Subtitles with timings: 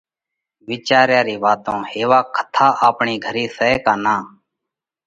[0.67, 4.23] وِيچاريا ري واتون هيوا کٿا آپڻي گھري سئہ ڪا نان؟